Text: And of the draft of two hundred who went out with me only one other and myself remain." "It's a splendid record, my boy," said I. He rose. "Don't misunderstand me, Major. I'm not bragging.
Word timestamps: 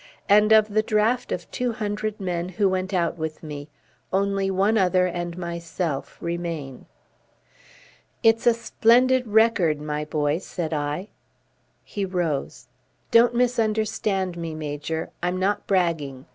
And 0.27 0.51
of 0.51 0.67
the 0.73 0.81
draft 0.81 1.31
of 1.31 1.51
two 1.51 1.73
hundred 1.73 2.15
who 2.57 2.67
went 2.67 2.91
out 2.91 3.19
with 3.19 3.43
me 3.43 3.69
only 4.11 4.49
one 4.49 4.75
other 4.75 5.05
and 5.05 5.37
myself 5.37 6.17
remain." 6.19 6.87
"It's 8.23 8.47
a 8.47 8.55
splendid 8.55 9.27
record, 9.27 9.79
my 9.79 10.03
boy," 10.05 10.39
said 10.39 10.73
I. 10.73 11.09
He 11.83 12.03
rose. 12.03 12.67
"Don't 13.11 13.35
misunderstand 13.35 14.37
me, 14.37 14.55
Major. 14.55 15.11
I'm 15.21 15.37
not 15.39 15.67
bragging. 15.67 16.25